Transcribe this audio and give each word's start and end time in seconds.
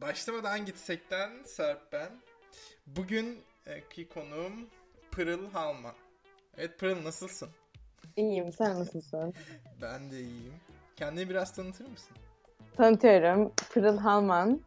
Başlamadan 0.00 0.66
gitsekten 0.66 1.30
Serp 1.44 1.92
ben. 1.92 2.08
Bugünkü 2.86 4.08
konuğum 4.14 4.52
Pırıl 5.10 5.50
Halman. 5.50 5.94
Evet 6.58 6.78
Pırıl 6.78 7.04
nasılsın? 7.04 7.48
İyiyim, 8.16 8.52
sen 8.52 8.80
nasılsın? 8.80 9.34
Ben 9.82 10.10
de 10.10 10.20
iyiyim. 10.20 10.54
Kendini 10.96 11.30
biraz 11.30 11.52
tanıtır 11.52 11.88
mısın? 11.88 12.16
Tanıtıyorum. 12.76 13.52
Pırıl 13.74 13.98
Halman. 13.98 14.60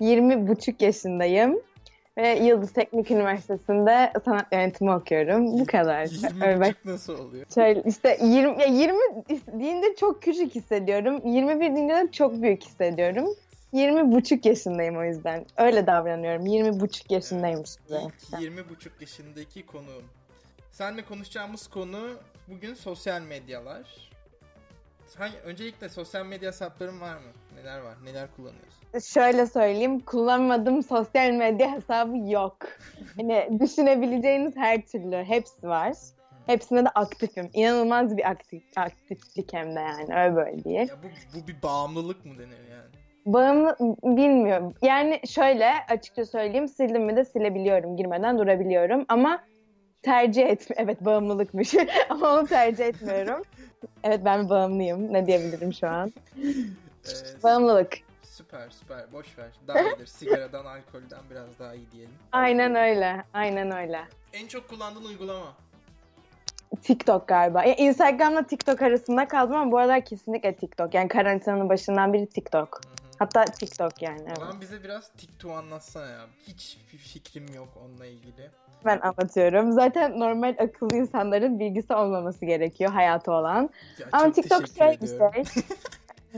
20 0.00 0.48
buçuk 0.48 0.82
yaşındayım. 0.82 1.60
Ve 2.16 2.28
Yıldız 2.28 2.72
Teknik 2.72 3.10
Üniversitesi'nde 3.10 4.12
sanat 4.24 4.46
yönetimi 4.52 4.90
okuyorum. 4.90 5.60
Bu 5.60 5.66
kadar. 5.66 6.06
20 6.06 6.44
Öyle 6.44 6.60
buçuk 6.60 6.84
nasıl 6.84 7.18
oluyor? 7.18 7.46
Şöyle 7.54 7.82
işte 7.86 8.18
20, 8.22 8.62
ya 8.62 8.66
20 8.66 8.98
deyince 9.60 9.96
çok 9.96 10.22
küçük 10.22 10.54
hissediyorum. 10.54 11.20
21 11.26 11.60
deyince 11.60 11.94
de 11.94 12.08
çok 12.12 12.42
büyük 12.42 12.64
hissediyorum. 12.64 13.28
20 13.72 14.12
buçuk 14.12 14.46
yaşındayım 14.46 14.96
o 14.96 15.04
yüzden. 15.04 15.46
Öyle 15.56 15.86
davranıyorum. 15.86 16.46
20 16.46 16.80
buçuk 16.80 17.10
yaşındayım 17.10 17.62
işte. 17.62 18.02
İlk 18.32 18.40
20 18.40 18.68
buçuk 18.68 19.00
yaşındaki 19.00 19.66
konuğum. 19.66 20.04
Seninle 20.72 21.04
konuşacağımız 21.04 21.66
konu 21.66 22.10
bugün 22.48 22.74
sosyal 22.74 23.22
medyalar. 23.22 24.08
Hangi, 25.16 25.38
öncelikle 25.38 25.88
sosyal 25.88 26.26
medya 26.26 26.48
hesapların 26.48 27.00
var 27.00 27.14
mı? 27.14 27.30
Neler 27.54 27.78
var? 27.80 27.94
Neler 28.04 28.28
kullanıyorsun? 28.36 29.10
Şöyle 29.12 29.46
söyleyeyim, 29.46 30.00
kullanmadığım 30.00 30.82
sosyal 30.82 31.30
medya 31.30 31.72
hesabı 31.72 32.16
yok. 32.30 32.56
hani 33.16 33.58
düşünebileceğiniz 33.60 34.56
her 34.56 34.86
türlü 34.86 35.24
hepsi 35.24 35.68
var. 35.68 35.96
Hepsinde 36.46 36.84
de 36.84 36.88
aktifim. 36.88 37.50
İnanılmaz 37.52 38.16
bir 38.16 38.30
aktif, 38.30 38.62
aktiflik 38.76 39.52
hem 39.52 39.76
de 39.76 39.80
yani 39.80 40.14
öyle 40.14 40.36
böyle 40.36 40.64
değil. 40.64 40.88
Ya 40.88 40.96
bu, 41.02 41.38
bu 41.38 41.48
bir 41.48 41.62
bağımlılık 41.62 42.24
mı 42.24 42.38
denir 42.38 42.68
yani? 42.70 43.07
Bağımlı 43.32 43.76
bilmiyorum. 44.02 44.74
Yani 44.82 45.20
şöyle 45.26 45.72
açıkça 45.88 46.24
söyleyeyim 46.26 46.68
sildim 46.68 47.04
mi 47.04 47.16
de 47.16 47.24
silebiliyorum. 47.24 47.96
Girmeden 47.96 48.38
durabiliyorum 48.38 49.04
ama 49.08 49.38
tercih 50.02 50.46
et 50.46 50.68
Evet 50.76 51.04
bağımlılıkmış 51.04 51.74
ama 52.08 52.32
onu 52.34 52.46
tercih 52.46 52.86
etmiyorum. 52.86 53.42
evet 54.04 54.20
ben 54.24 54.48
bağımlıyım. 54.48 55.12
Ne 55.12 55.26
diyebilirim 55.26 55.72
şu 55.72 55.88
an? 55.88 56.12
Ee, 56.38 57.42
Bağımlılık. 57.42 57.98
Süper 58.22 58.70
süper 58.70 59.12
boş 59.12 59.38
ver. 59.38 59.48
Daha 59.68 59.80
iyidir. 59.80 60.06
Sigaradan, 60.06 60.64
alkolden 60.64 61.20
biraz 61.30 61.58
daha 61.58 61.74
iyi 61.74 61.90
diyelim. 61.90 62.14
Aynen 62.32 62.74
öyle. 62.74 63.24
Aynen 63.32 63.70
öyle. 63.76 64.00
En 64.32 64.46
çok 64.46 64.68
kullandığın 64.68 65.04
uygulama? 65.04 65.52
TikTok 66.82 67.28
galiba. 67.28 67.64
Ya 67.64 67.74
Instagram'la 67.74 68.42
TikTok 68.42 68.82
arasında 68.82 69.28
kaldım 69.28 69.56
ama 69.56 69.72
bu 69.72 69.78
aralar 69.78 70.04
kesinlikle 70.04 70.56
TikTok. 70.56 70.94
Yani 70.94 71.08
karantinanın 71.08 71.68
başından 71.68 72.12
biri 72.12 72.26
TikTok. 72.26 72.80
Hı. 72.84 72.97
Hatta 73.18 73.44
TikTok 73.44 74.02
yani. 74.02 74.24
Evet. 74.26 74.60
Bize 74.60 74.84
biraz 74.84 75.08
TikTok 75.08 75.50
anlatsana 75.50 76.06
ya. 76.06 76.20
Hiç 76.46 76.78
bir 76.92 76.98
fikrim 76.98 77.46
yok 77.54 77.68
onunla 77.84 78.06
ilgili. 78.06 78.50
Ben 78.84 79.00
anlatıyorum. 79.00 79.72
Zaten 79.72 80.20
normal 80.20 80.56
akıllı 80.58 80.96
insanların 80.96 81.58
bilgisi 81.58 81.94
olmaması 81.94 82.46
gerekiyor 82.46 82.90
hayatı 82.90 83.32
olan. 83.32 83.70
Ya, 83.98 84.06
Ama 84.12 84.32
TikTok 84.32 84.68
şöyle 84.78 85.00
bir 85.00 85.06
şey. 85.06 85.64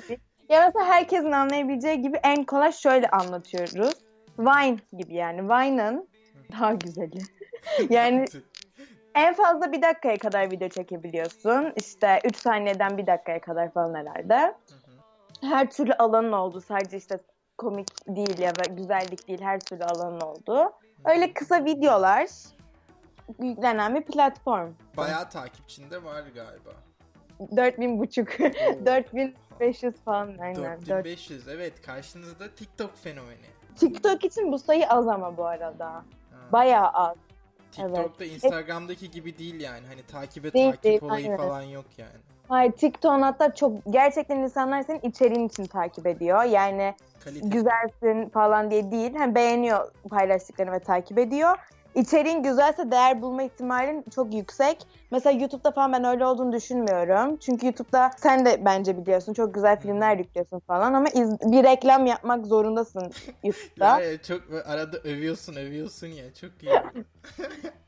ya 0.49 0.67
mesela 0.67 0.85
herkesin 0.85 1.33
anlayabileceği 1.33 2.03
gibi 2.03 2.17
en 2.17 2.45
kolay 2.45 2.73
şöyle 2.73 3.11
anlatıyoruz. 3.11 3.95
Vine 4.39 4.77
gibi 4.93 5.15
yani. 5.15 5.43
Vine'ın 5.49 6.09
daha 6.53 6.75
güzeli. 6.75 7.21
yani 7.91 8.25
en 9.15 9.35
fazla 9.35 9.73
bir 9.73 9.83
dakikaya 9.83 10.19
kadar 10.19 10.51
video 10.51 10.69
çekebiliyorsun. 10.69 11.73
İşte 11.77 12.21
3 12.25 12.37
saniyeden 12.37 12.99
bir 12.99 13.07
dakikaya 13.07 13.41
kadar 13.41 13.73
falan 13.73 13.95
herhalde. 13.95 14.37
Hı. 14.37 14.55
Her 15.41 15.71
türlü 15.71 15.93
alanın 15.93 16.33
oldu. 16.33 16.61
Sadece 16.61 16.97
işte 16.97 17.21
komik 17.59 17.89
değil 18.07 18.39
ya 18.39 18.57
da 18.57 18.63
güzellik 18.75 19.29
değil 19.29 19.41
her 19.41 19.61
türlü 19.61 19.85
alanın 19.85 20.21
oldu. 20.21 20.73
Öyle 21.05 21.33
kısa 21.33 21.65
videolar 21.65 22.29
yüklenen 23.39 23.95
bir 23.95 24.03
platform. 24.03 24.73
Bayağı 24.97 25.31
takipçinde 25.31 26.05
var 26.05 26.23
galiba. 26.35 26.71
4000 27.57 27.99
buçuk. 27.99 28.29
Oo. 28.41 28.87
4500 28.87 29.95
falan 30.05 30.39
aynen. 30.39 30.57
4. 30.57 30.89
4500 30.89 31.49
evet 31.49 31.83
karşınızda 31.83 32.55
TikTok 32.55 32.97
fenomeni. 32.97 33.47
TikTok 33.77 34.25
için 34.25 34.53
bu 34.53 34.59
sayı 34.59 34.89
az 34.89 35.09
ama 35.09 35.37
bu 35.37 35.45
arada. 35.47 35.87
Ha. 35.87 36.05
Bayağı 36.53 36.89
az. 36.89 37.17
TikTok'ta 37.73 38.25
Instagram'daki 38.25 39.11
gibi 39.11 39.39
değil 39.39 39.61
yani. 39.61 39.87
Hani 39.87 40.03
takibe 40.03 40.53
Değil, 40.53 40.67
takip 40.71 40.85
değil, 40.85 41.03
olayı 41.03 41.25
aynen. 41.25 41.37
falan 41.37 41.63
yok 41.63 41.85
yani. 41.99 42.21
Hayır 42.51 42.73
TikTok'un 42.73 43.23
hatta 43.23 43.55
çok 43.55 43.73
gerçekten 43.91 44.37
insanlar 44.37 44.83
senin 44.83 45.01
içeriğin 45.01 45.49
için 45.49 45.67
takip 45.67 46.07
ediyor. 46.07 46.43
Yani 46.45 46.95
Kalite. 47.25 47.49
güzelsin 47.49 48.29
falan 48.29 48.71
diye 48.71 48.91
değil. 48.91 49.15
Hem 49.15 49.35
beğeniyor 49.35 49.91
paylaştıklarını 50.11 50.73
ve 50.73 50.79
takip 50.79 51.19
ediyor. 51.19 51.57
İçeriğin 51.95 52.43
güzelse 52.43 52.91
değer 52.91 53.23
bulma 53.23 53.43
ihtimalin 53.43 54.05
çok 54.15 54.35
yüksek. 54.35 54.87
Mesela 55.11 55.41
YouTube'da 55.41 55.71
falan 55.71 55.93
ben 55.93 56.05
öyle 56.05 56.27
olduğunu 56.27 56.53
düşünmüyorum. 56.53 57.37
Çünkü 57.37 57.67
YouTube'da 57.67 58.11
sen 58.17 58.47
de 58.47 58.65
bence 58.65 58.99
biliyorsun 58.99 59.33
çok 59.35 59.55
güzel 59.55 59.81
filmler 59.81 60.17
yüklüyorsun 60.19 60.59
falan 60.61 60.95
ama 60.95 61.09
iz- 61.09 61.41
bir 61.41 61.65
reklam 61.65 62.07
yapmak 62.07 62.47
zorundasın 62.47 63.13
YouTube'da. 63.45 64.01
Ya, 64.01 64.11
ya, 64.11 64.23
çok 64.23 64.43
arada 64.67 64.97
övüyorsun 64.99 65.57
övüyorsun 65.57 66.07
ya 66.07 66.35
çok 66.41 66.51
iyi. 66.63 66.73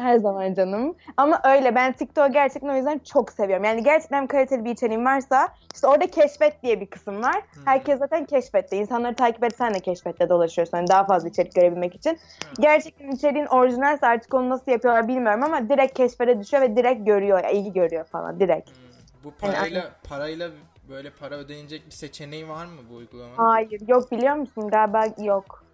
Her 0.00 0.16
zaman 0.18 0.54
canım. 0.54 0.96
Ama 1.16 1.40
öyle 1.44 1.74
ben 1.74 1.92
TikTok'u 1.92 2.32
gerçekten 2.32 2.68
o 2.68 2.74
yüzden 2.76 2.98
çok 2.98 3.32
seviyorum. 3.32 3.64
Yani 3.64 3.82
gerçekten 3.82 4.26
kaliteli 4.26 4.64
bir 4.64 4.70
içeriğin 4.70 5.04
varsa 5.04 5.48
işte 5.74 5.86
orada 5.86 6.06
keşfet 6.06 6.62
diye 6.62 6.80
bir 6.80 6.86
kısım 6.86 7.22
var. 7.22 7.34
Hmm. 7.34 7.62
Herkes 7.64 7.98
zaten 7.98 8.24
keşfette. 8.24 8.76
İnsanları 8.76 9.14
takip 9.14 9.44
etsen 9.44 9.74
de 9.74 9.80
keşfette 9.80 10.28
dolaşıyorsun. 10.28 10.76
Hani 10.76 10.88
daha 10.88 11.04
fazla 11.04 11.28
içerik 11.28 11.54
görebilmek 11.54 11.94
için. 11.94 12.18
Gerçekten 12.60 13.10
içeriğin 13.10 13.46
orijinalse 13.46 14.06
artık 14.06 14.34
onu 14.34 14.48
nasıl 14.48 14.72
yapıyorlar 14.72 15.08
bilmiyorum 15.08 15.42
ama 15.42 15.68
direkt 15.68 15.96
keşfete 15.96 16.40
düşüyor 16.40 16.62
ve 16.62 16.76
direkt 16.76 17.06
görüyor. 17.06 17.44
Ya, 17.44 17.50
ilgi 17.50 17.72
görüyor 17.72 18.04
falan 18.04 18.40
direkt. 18.40 18.70
Hmm, 18.70 18.76
Bu 19.24 19.30
parayla 19.34 19.90
parayla 20.08 20.50
böyle 20.88 21.10
para 21.10 21.34
ödenecek 21.34 21.86
bir 21.86 21.90
seçeneği 21.92 22.48
var 22.48 22.64
mı 22.64 22.80
bu 22.90 22.94
uygulamanın? 22.94 23.36
Hayır 23.36 23.80
yok 23.88 24.12
biliyor 24.12 24.34
musun? 24.34 24.68
Galiba 24.68 25.04
yok 25.18 25.64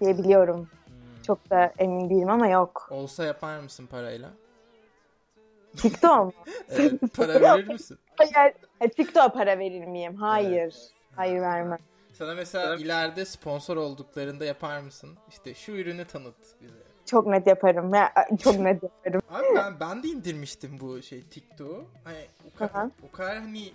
diye 0.00 0.18
biliyorum. 0.18 0.68
Çok 1.26 1.50
da 1.50 1.72
emin 1.78 2.10
değilim 2.10 2.30
ama 2.30 2.48
yok. 2.48 2.88
Olsa 2.90 3.24
yapar 3.24 3.58
mısın 3.58 3.86
parayla? 3.86 4.30
TikTok 5.76 6.24
mu? 6.24 6.32
Evet, 6.68 6.92
para 7.16 7.40
verir 7.40 7.68
misin? 7.68 7.98
Hayır. 8.16 8.54
E, 8.80 8.88
TikTok'a 8.88 9.28
para 9.32 9.58
verir 9.58 9.84
miyim? 9.84 10.14
Hayır. 10.14 10.74
Hayır 11.16 11.40
vermem. 11.40 11.78
Sana 12.12 12.34
mesela 12.34 12.76
ileride 12.76 13.24
sponsor 13.24 13.76
olduklarında 13.76 14.44
yapar 14.44 14.80
mısın? 14.80 15.10
İşte 15.28 15.54
şu 15.54 15.72
ürünü 15.72 16.04
tanıt 16.04 16.36
bize. 16.60 16.74
Çok 17.06 17.26
net 17.26 17.46
yaparım. 17.46 17.94
Ya, 17.94 18.12
çok 18.42 18.58
net 18.58 18.82
yaparım. 18.82 19.20
Abi 19.30 19.46
ben 19.56 19.80
ben 19.80 20.02
de 20.02 20.08
indirmiştim 20.08 20.80
bu 20.80 21.02
şey 21.02 21.22
TikTok'u. 21.22 21.84
Hani 22.04 22.26
o 22.54 22.58
kadar, 22.58 22.74
Aha. 22.74 22.90
o 23.08 23.16
kadar 23.16 23.38
hani 23.38 23.72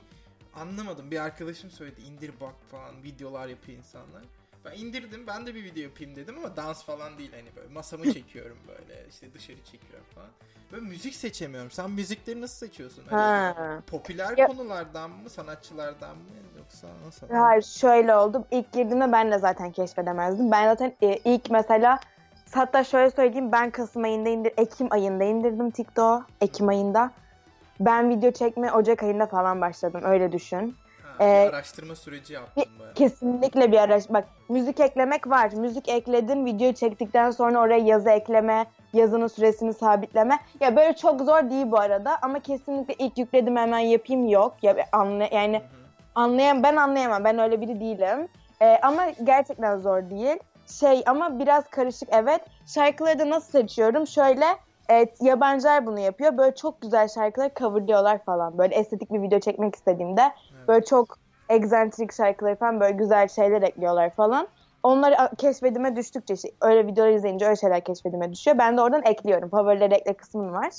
anlamadım. 0.55 1.11
Bir 1.11 1.19
arkadaşım 1.19 1.71
söyledi 1.71 2.01
indir 2.01 2.31
bak 2.41 2.55
falan 2.71 3.03
videolar 3.03 3.47
yapıyor 3.47 3.77
insanlar. 3.77 4.23
Ben 4.65 4.71
indirdim 4.71 5.27
ben 5.27 5.47
de 5.47 5.55
bir 5.55 5.63
video 5.63 5.83
yapayım 5.83 6.15
dedim 6.15 6.35
ama 6.37 6.55
dans 6.57 6.83
falan 6.83 7.17
değil 7.17 7.31
hani 7.31 7.55
böyle 7.55 7.73
masamı 7.73 8.03
çekiyorum 8.13 8.57
böyle 8.67 9.05
işte 9.09 9.33
dışarı 9.33 9.57
çekiyorum 9.63 10.05
falan. 10.15 10.29
Böyle 10.71 10.85
müzik 10.85 11.15
seçemiyorum. 11.15 11.71
Sen 11.71 11.91
müzikleri 11.91 12.41
nasıl 12.41 12.67
seçiyorsun? 12.67 13.03
Hani 13.09 13.21
Ha. 13.21 13.55
popüler 13.87 14.37
Ya- 14.37 14.47
konulardan 14.47 15.09
mı 15.09 15.29
sanatçılardan 15.29 16.15
mı 16.17 16.23
yoksa 16.57 16.87
nasıl? 17.05 17.29
Hayır 17.29 17.61
şöyle 17.61 18.15
oldu. 18.15 18.45
İlk 18.51 18.71
girdiğimde 18.71 19.11
ben 19.11 19.31
de 19.31 19.37
zaten 19.39 19.71
keşfedemezdim. 19.71 20.51
Ben 20.51 20.65
zaten 20.65 20.93
e, 21.01 21.17
ilk 21.17 21.51
mesela 21.51 21.99
hatta 22.51 22.83
şöyle 22.83 23.11
söyleyeyim 23.11 23.51
ben 23.51 23.69
Kasım 23.71 24.03
ayında 24.03 24.29
indir 24.29 24.53
Ekim 24.57 24.87
ayında 24.91 25.23
indirdim 25.23 25.71
TikTok'u. 25.71 26.25
Ekim 26.41 26.67
ayında. 26.67 27.11
Ben 27.79 28.09
video 28.09 28.31
çekme 28.31 28.71
Ocak 28.73 29.03
ayında 29.03 29.25
falan 29.25 29.61
başladım. 29.61 30.01
Öyle 30.03 30.31
düşün. 30.31 30.75
Ha, 31.19 31.25
bir 31.25 31.29
Ee, 31.29 31.49
araştırma 31.49 31.95
süreci 31.95 32.33
yaptım 32.33 32.63
bayağı. 32.79 32.93
Kesinlikle 32.93 33.71
bir 33.71 33.77
araç. 33.77 34.03
Bak 34.09 34.25
müzik 34.49 34.79
eklemek 34.79 35.27
var. 35.29 35.51
Müzik 35.51 35.89
ekledin, 35.89 36.45
video 36.45 36.73
çektikten 36.73 37.31
sonra 37.31 37.59
oraya 37.59 37.79
yazı 37.79 38.09
ekleme, 38.09 38.65
yazının 38.93 39.27
süresini 39.27 39.73
sabitleme. 39.73 40.39
Ya 40.59 40.75
böyle 40.75 40.95
çok 40.95 41.21
zor 41.21 41.49
değil 41.49 41.71
bu 41.71 41.79
arada 41.79 42.17
ama 42.21 42.39
kesinlikle 42.39 42.93
ilk 42.93 43.17
yükledim 43.17 43.57
hemen 43.57 43.79
yapayım 43.79 44.27
yok. 44.27 44.53
Ya 44.61 44.75
anla 44.91 45.27
yani 45.31 45.57
Hı 45.57 45.61
hı. 45.61 45.65
anlayam 46.15 46.63
ben 46.63 46.75
anlayamam. 46.75 47.23
Ben 47.23 47.39
öyle 47.39 47.61
biri 47.61 47.79
değilim. 47.79 48.27
Ee, 48.61 48.79
ama 48.81 49.09
gerçekten 49.23 49.77
zor 49.77 50.09
değil. 50.09 50.37
Şey 50.79 51.03
ama 51.05 51.39
biraz 51.39 51.63
karışık 51.69 52.09
evet. 52.11 52.41
Şarkıları 52.65 53.19
da 53.19 53.29
nasıl 53.29 53.51
seçiyorum? 53.59 54.07
Şöyle 54.07 54.45
evet, 54.89 55.17
yabancılar 55.21 55.85
bunu 55.85 55.99
yapıyor. 55.99 56.37
Böyle 56.37 56.55
çok 56.55 56.81
güzel 56.81 57.07
şarkıları 57.07 57.51
coverlıyorlar 57.55 58.23
falan. 58.23 58.57
Böyle 58.57 58.75
estetik 58.75 59.13
bir 59.13 59.21
video 59.21 59.39
çekmek 59.39 59.75
istediğimde. 59.75 60.31
Böyle 60.69 60.85
çok 60.85 61.17
egzantrik 61.49 62.13
şarkıları 62.13 62.55
falan 62.55 62.79
böyle 62.79 62.91
güzel 62.97 63.27
şeyler 63.27 63.61
ekliyorlar 63.61 64.15
falan. 64.15 64.47
Onları 64.83 65.15
keşfedime 65.37 65.95
düştükçe 65.95 66.33
işte 66.33 66.49
öyle 66.61 66.87
videolar 66.87 67.09
izleyince 67.09 67.45
öyle 67.45 67.55
şeyler 67.55 67.83
keşfedime 67.83 68.33
düşüyor. 68.33 68.57
Ben 68.57 68.77
de 68.77 68.81
oradan 68.81 69.01
ekliyorum. 69.05 69.49
Favorileri 69.49 69.93
ekle 69.93 70.13
kısmım 70.13 70.53
var. 70.53 70.71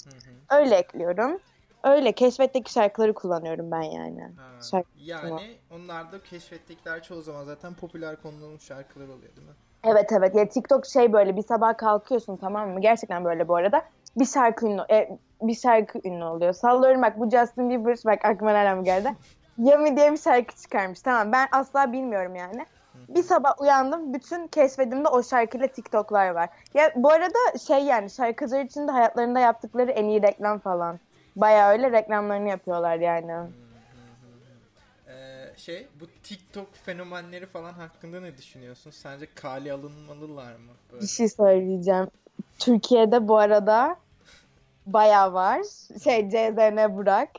Hı 0.49 0.57
hı. 0.57 0.61
Öyle 0.61 0.75
ekliyorum. 0.77 1.39
Öyle 1.85 2.13
keşfetteki 2.13 2.73
şarkıları 2.73 3.15
kullanıyorum 3.15 3.71
ben 3.71 3.83
yani. 3.83 4.23
Ha. 4.23 4.63
Şarkı- 4.71 4.89
Yani 4.95 5.59
onlar 5.71 6.13
da 6.13 6.23
keşfettikler 6.23 7.03
çoğu 7.03 7.23
zaman 7.23 7.45
zaten 7.45 7.75
popüler 7.75 8.17
konulmuş 8.23 8.63
şarkılar 8.63 9.05
oluyor 9.09 9.37
değil 9.37 9.49
mi? 9.49 9.55
Evet 9.85 10.13
evet 10.13 10.35
ya 10.35 10.49
TikTok 10.49 10.87
şey 10.87 11.13
böyle 11.13 11.37
bir 11.37 11.43
sabah 11.43 11.77
kalkıyorsun 11.77 12.37
tamam 12.37 12.71
mı? 12.71 12.81
Gerçekten 12.81 13.25
böyle 13.25 13.49
bu 13.49 13.57
arada. 13.57 13.83
Bir 14.17 14.27
şarkı 14.27 14.67
ünlü, 14.67 14.83
e, 14.91 15.19
bir 15.43 15.55
şarkı 15.55 16.01
ünlü 16.05 16.25
oluyor. 16.25 16.53
Sallıyorum 16.53 17.03
bak 17.03 17.19
bu 17.21 17.31
Justin 17.31 17.71
Bieber 17.71 17.97
bak 18.07 18.25
aklıma 18.25 18.53
nereden 18.53 18.85
geldi. 18.85 19.09
Yami 19.61 19.97
diye 19.97 20.13
bir 20.13 20.19
şarkı 20.19 20.57
çıkarmış 20.57 21.01
tamam 21.01 21.33
ben 21.33 21.49
asla 21.53 21.93
bilmiyorum 21.93 22.35
yani. 22.35 22.67
Bir 23.09 23.23
sabah 23.23 23.61
uyandım 23.61 24.15
bütün 24.15 24.47
keşfedimde 24.47 25.09
o 25.09 25.23
şarkıyla 25.23 25.67
TikTok'lar 25.67 26.31
var. 26.31 26.49
Ya 26.75 26.93
bu 26.97 27.11
arada 27.11 27.59
şey 27.67 27.85
yani 27.85 28.11
şarkıcılar 28.11 28.65
için 28.65 28.89
de 28.89 28.93
hayatlarında 28.93 29.41
yaptıkları 29.41 29.91
en 29.91 30.05
iyi 30.05 30.23
reklam 30.23 30.59
falan. 30.59 31.01
Baya 31.37 31.71
öyle 31.71 31.93
reklamlarını 31.93 32.49
yapıyorlar 32.49 32.97
yani. 32.97 33.33
Ee, 35.09 35.57
şey 35.57 35.89
bu 36.01 36.05
TikTok 36.23 36.75
fenomenleri 36.75 37.47
falan 37.47 37.73
hakkında 37.73 38.21
ne 38.21 38.37
düşünüyorsun? 38.37 38.91
Sence 38.91 39.27
kale 39.35 39.73
alınmalılar 39.73 40.53
mı? 40.53 40.73
Böyle? 40.93 41.03
Bir 41.03 41.07
şey 41.07 41.29
söyleyeceğim. 41.29 42.09
Türkiye'de 42.59 43.29
bu 43.29 43.39
arada 43.39 43.97
baya 44.87 45.33
var. 45.33 45.63
Şey 46.05 46.31
CZN 46.31 46.97
Burak. 46.97 47.31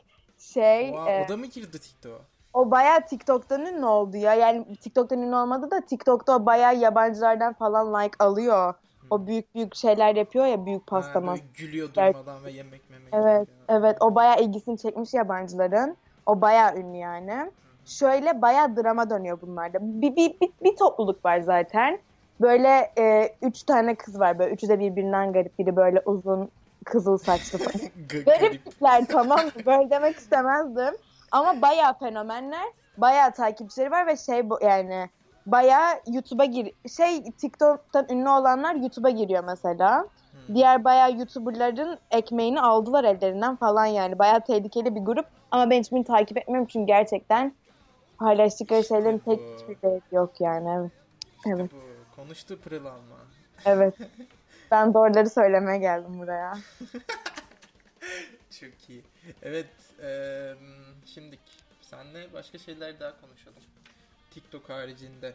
Şey 0.52 0.90
Oha, 0.90 1.10
e, 1.10 1.24
o 1.24 1.28
da 1.28 1.36
mı 1.36 1.46
girdi 1.46 1.78
TikTok'a? 1.80 2.22
o 2.52 2.70
baya 2.70 3.04
TikTok'tan 3.06 3.66
ünlü 3.66 3.86
oldu 3.86 4.16
ya. 4.16 4.34
Yani 4.34 4.76
TikTok'tan 4.76 5.22
ünlü 5.22 5.36
olmadı 5.36 5.70
da 5.70 5.80
TikTok'ta 5.80 6.46
baya 6.46 6.72
yabancılardan 6.72 7.52
falan 7.52 8.02
like 8.04 8.16
alıyor. 8.24 8.74
O 9.10 9.26
büyük 9.26 9.54
büyük 9.54 9.74
şeyler 9.74 10.16
yapıyor 10.16 10.46
ya 10.46 10.66
büyük 10.66 10.80
Ha, 10.82 10.86
pasta 10.86 11.14
böyle 11.22 11.26
mas- 11.32 11.40
gülüyor 11.54 11.94
durmadan 11.94 12.44
ve 12.44 12.50
yemek 12.50 12.90
memek 12.90 13.14
Evet, 13.14 13.48
yapıyor. 13.48 13.80
evet. 13.80 13.96
O 14.00 14.14
bayağı 14.14 14.40
ilgisini 14.40 14.78
çekmiş 14.78 15.14
yabancıların. 15.14 15.96
O 16.26 16.40
bayağı 16.40 16.76
ünlü 16.76 16.96
yani. 16.96 17.50
Şöyle 17.84 18.42
bayağı 18.42 18.76
drama 18.76 19.10
dönüyor 19.10 19.40
bunlarda. 19.40 19.78
Bir, 19.80 20.16
bir, 20.16 20.40
bir, 20.40 20.50
bir 20.64 20.76
topluluk 20.76 21.24
var 21.24 21.40
zaten. 21.40 21.98
Böyle 22.40 22.92
e, 22.98 23.34
üç 23.42 23.62
tane 23.62 23.94
kız 23.94 24.20
var 24.20 24.38
böyle. 24.38 24.54
Üçü 24.54 24.68
de 24.68 24.78
birbirinden 24.78 25.32
garip. 25.32 25.58
Biri 25.58 25.76
böyle 25.76 26.02
uzun 26.04 26.50
kızıl 26.84 27.18
saçlı 27.18 27.58
garip 28.26 28.64
tipler 28.64 29.06
tamam 29.06 29.44
mı? 29.44 29.50
Böyle 29.66 29.90
demek 29.90 30.16
istemezdim. 30.16 30.94
Ama 31.32 31.62
bayağı 31.62 31.98
fenomenler. 31.98 32.68
Bayağı 32.96 33.32
takipçileri 33.32 33.90
var 33.90 34.06
ve 34.06 34.16
şey 34.16 34.42
yani 34.62 35.08
bayağı 35.46 36.00
YouTube'a 36.06 36.44
gir 36.44 36.72
şey 36.96 37.22
TikTok'tan 37.32 38.06
ünlü 38.10 38.28
olanlar 38.28 38.74
YouTube'a 38.74 39.10
giriyor 39.10 39.44
mesela. 39.44 40.02
Hmm. 40.02 40.54
Diğer 40.54 40.84
bayağı 40.84 41.16
YouTuber'ların 41.16 41.98
ekmeğini 42.10 42.60
aldılar 42.60 43.04
ellerinden 43.04 43.56
falan 43.56 43.86
yani. 43.86 44.18
Bayağı 44.18 44.40
tehlikeli 44.40 44.94
bir 44.94 45.00
grup. 45.00 45.26
Ama 45.50 45.70
ben 45.70 45.80
hiçbirini 45.80 46.04
takip 46.04 46.36
etmiyorum 46.36 46.68
çünkü 46.72 46.86
gerçekten 46.86 47.52
paylaştıkları 48.18 48.84
şeylerin 48.84 49.18
tek 49.18 49.40
hiçbir 49.40 49.82
değeri 49.82 50.00
yok 50.12 50.40
yani. 50.40 50.68
Evet. 50.78 50.90
Evet. 51.46 51.70
Bu 51.72 52.16
konuştu 52.16 52.58
Pırıl 52.64 52.84
Alman. 52.86 53.26
evet. 53.64 53.94
Ben 54.72 54.94
doğruları 54.94 55.30
söylemeye 55.30 55.78
geldim 55.78 56.18
buraya. 56.18 56.52
Çok 58.60 58.90
iyi. 58.90 59.04
Evet, 59.42 59.66
eee 60.02 60.54
şimdi 61.06 61.38
senle 61.82 62.32
başka 62.32 62.58
şeyler 62.58 63.00
daha 63.00 63.20
konuşalım. 63.20 63.62
TikTok 64.30 64.70
haricinde. 64.70 65.34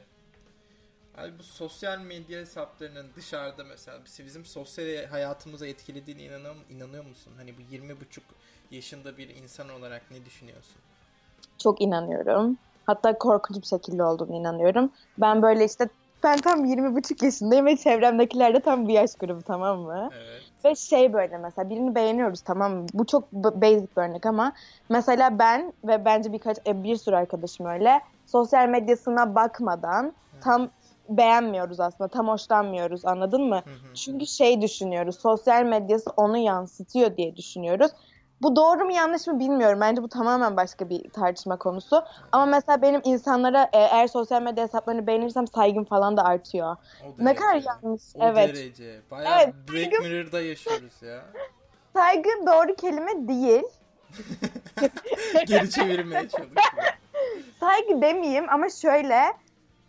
Abi 1.17 1.39
bu 1.39 1.43
sosyal 1.43 1.99
medya 1.99 2.39
hesaplarının 2.39 3.07
dışarıda 3.15 3.63
mesela 3.63 3.99
bizim 4.25 4.45
sosyal 4.45 5.05
hayatımıza 5.05 5.67
etkilediğine 5.67 6.23
inanıyor, 6.23 6.55
inanıyor 6.69 7.05
musun? 7.05 7.33
Hani 7.37 7.57
bu 7.57 7.61
20 7.71 7.99
buçuk 8.01 8.23
yaşında 8.71 9.17
bir 9.17 9.29
insan 9.29 9.69
olarak 9.69 10.11
ne 10.11 10.25
düşünüyorsun? 10.25 10.77
Çok 11.57 11.81
inanıyorum. 11.81 12.57
Hatta 12.85 13.17
korkunç 13.17 13.61
bir 13.61 13.67
şekilde 13.67 14.03
olduğunu 14.03 14.35
inanıyorum. 14.35 14.91
Ben 15.17 15.41
böyle 15.41 15.65
işte 15.65 15.89
ben 16.23 16.37
tam 16.37 16.65
20 16.65 17.01
yaşındayım 17.21 17.65
ve 17.65 17.77
çevremdekiler 17.77 18.53
de 18.53 18.59
tam 18.59 18.85
bu 18.85 18.91
yaş 18.91 19.15
grubu 19.19 19.41
tamam 19.43 19.79
mı? 19.79 20.09
Evet. 20.13 20.41
Ve 20.65 20.75
şey 20.75 21.13
böyle 21.13 21.37
mesela 21.37 21.69
birini 21.69 21.95
beğeniyoruz 21.95 22.41
tamam 22.41 22.75
mı? 22.75 22.85
Bu 22.93 23.05
çok 23.05 23.31
basic 23.33 23.87
bir 23.97 24.01
örnek 24.01 24.25
ama 24.25 24.53
mesela 24.89 25.39
ben 25.39 25.73
ve 25.83 26.05
bence 26.05 26.33
birkaç 26.33 26.57
e, 26.67 26.83
bir 26.83 26.95
sürü 26.95 27.15
arkadaşım 27.15 27.65
öyle 27.65 28.01
sosyal 28.25 28.69
medyasına 28.69 29.35
bakmadan 29.35 30.13
tam 30.41 30.69
beğenmiyoruz 31.09 31.79
aslında. 31.79 32.07
Tam 32.07 32.27
hoşlanmıyoruz 32.27 33.05
anladın 33.05 33.43
mı? 33.43 33.61
Hı 33.65 33.69
hı. 33.69 33.93
Çünkü 33.93 34.27
şey 34.27 34.61
düşünüyoruz. 34.61 35.19
Sosyal 35.19 35.63
medyası 35.63 36.09
onu 36.17 36.37
yansıtıyor 36.37 37.17
diye 37.17 37.35
düşünüyoruz. 37.35 37.91
Bu 38.41 38.55
doğru 38.55 38.85
mu 38.85 38.91
yanlış 38.91 39.27
mı 39.27 39.39
bilmiyorum. 39.39 39.81
Bence 39.81 40.03
bu 40.03 40.07
tamamen 40.09 40.57
başka 40.57 40.89
bir 40.89 41.09
tartışma 41.09 41.57
konusu. 41.57 42.03
Ama 42.31 42.45
mesela 42.45 42.81
benim 42.81 43.01
insanlara 43.03 43.63
e, 43.63 43.77
eğer 43.77 44.07
sosyal 44.07 44.41
medya 44.41 44.63
hesaplarını 44.63 45.07
beğenirsem 45.07 45.47
saygım 45.47 45.83
falan 45.85 46.17
da 46.17 46.23
artıyor. 46.23 46.75
O 47.05 47.25
Ne 47.25 47.35
kadar 47.35 47.55
yanlış. 47.55 48.01
O 48.15 48.19
evet. 48.23 48.55
derece. 48.55 48.99
Bayağı 49.11 49.41
Evet, 49.43 49.53
Black 49.69 49.93
saygım- 49.93 50.03
Mirror'da 50.03 50.41
yaşıyoruz 50.41 51.01
ya. 51.01 51.21
Saygı 51.93 52.29
doğru 52.47 52.75
kelime 52.75 53.27
değil. 53.27 53.63
Geri 55.47 55.69
çevirmeye 55.69 56.29
çalışıyor. 56.29 56.61
saygı 57.59 58.01
demeyeyim 58.01 58.49
ama 58.49 58.69
şöyle 58.69 59.21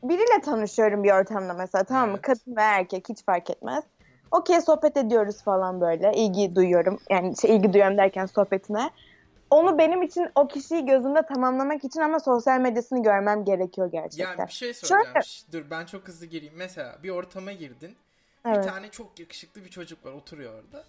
biriyle 0.02 0.40
tanışıyorum 0.44 1.04
bir 1.04 1.12
ortamda 1.12 1.54
mesela 1.54 1.84
tamam 1.84 2.10
mı? 2.10 2.16
Evet. 2.16 2.22
Kadın 2.22 2.56
ve 2.56 2.62
erkek 2.62 3.08
hiç 3.08 3.24
fark 3.24 3.50
etmez. 3.50 3.84
Okey 4.30 4.60
sohbet 4.60 4.96
ediyoruz 4.96 5.42
falan 5.42 5.80
böyle. 5.80 6.12
ilgi 6.12 6.54
duyuyorum. 6.54 6.98
Yani 7.10 7.36
şey, 7.40 7.56
ilgi 7.56 7.72
duyuyorum 7.72 7.98
derken 7.98 8.26
sohbetine. 8.26 8.90
Onu 9.50 9.78
benim 9.78 10.02
için 10.02 10.30
o 10.34 10.48
kişiyi 10.48 10.86
gözümde 10.86 11.22
tamamlamak 11.26 11.84
için 11.84 12.00
ama 12.00 12.20
sosyal 12.20 12.60
medyasını 12.60 13.02
görmem 13.02 13.44
gerekiyor 13.44 13.90
gerçekten. 13.92 14.38
Yani 14.38 14.46
bir 14.48 14.52
şey 14.52 14.74
soracağım. 14.74 15.04
Şöyle- 15.24 15.52
Dur 15.64 15.70
ben 15.70 15.86
çok 15.86 16.08
hızlı 16.08 16.26
gireyim. 16.26 16.54
Mesela 16.56 16.98
bir 17.02 17.10
ortama 17.10 17.52
girdin. 17.52 17.96
Evet. 18.46 18.58
Bir 18.58 18.62
tane 18.70 18.90
çok 18.90 19.20
yakışıklı 19.20 19.64
bir 19.64 19.70
çocuk 19.70 20.06
var 20.06 20.12
oturuyor 20.12 20.52
orada. 20.64 20.84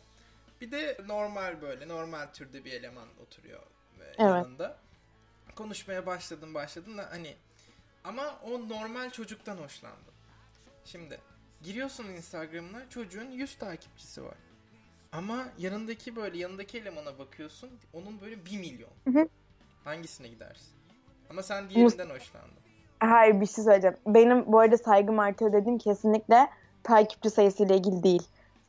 Bir 0.61 0.71
de 0.71 0.97
normal 1.07 1.61
böyle 1.61 1.87
normal 1.87 2.25
türde 2.33 2.65
bir 2.65 2.71
eleman 2.73 3.07
oturuyor 3.27 3.59
e, 3.99 4.03
Evet. 4.03 4.17
yanında. 4.19 4.77
Konuşmaya 5.55 6.05
başladın 6.05 6.53
başladın 6.53 6.97
da 6.97 7.05
hani 7.11 7.33
ama 8.03 8.23
o 8.45 8.69
normal 8.69 9.09
çocuktan 9.09 9.57
hoşlandı. 9.57 10.11
Şimdi 10.85 11.19
giriyorsun 11.63 12.03
Instagram'ına 12.03 12.89
çocuğun 12.89 13.31
100 13.31 13.55
takipçisi 13.55 14.23
var. 14.23 14.37
Ama 15.11 15.45
yanındaki 15.57 16.15
böyle 16.15 16.37
yanındaki 16.37 16.77
elemana 16.77 17.19
bakıyorsun 17.19 17.69
onun 17.93 18.21
böyle 18.21 18.45
1 18.45 18.59
milyon. 18.59 18.89
Hı 19.03 19.19
hı. 19.19 19.27
Hangisine 19.83 20.27
gidersin? 20.27 20.73
Ama 21.29 21.43
sen 21.43 21.69
diğerinden 21.69 22.09
hoşlandın. 22.09 22.59
Hayır 22.99 23.41
bir 23.41 23.45
şey 23.45 23.63
söyleyeceğim. 23.63 23.97
Benim 24.07 24.51
bu 24.51 24.59
arada 24.59 24.77
saygım 24.77 25.19
artıyor 25.19 25.53
dediğim 25.53 25.77
kesinlikle 25.77 26.49
takipçi 26.83 27.29
sayısıyla 27.29 27.75
ilgili 27.75 28.03
değil. 28.03 28.23